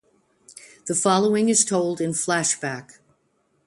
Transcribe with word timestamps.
The 0.87 0.95
following 0.95 1.47
is 1.47 1.63
told 1.63 2.01
in 2.01 2.13
flashback. 2.13 2.93